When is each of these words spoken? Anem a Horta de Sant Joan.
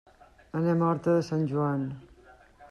Anem 0.61 0.81
a 0.85 0.87
Horta 0.87 1.13
de 1.17 1.27
Sant 1.29 1.45
Joan. 1.53 1.85